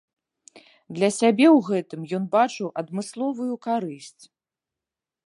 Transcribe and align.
Для 0.99 1.09
сябе 1.19 1.45
ў 1.49 1.59
гэтым 1.69 2.01
ён 2.19 2.25
бачыў 2.37 2.67
адмысловую 2.83 3.51
карысць. 3.67 4.23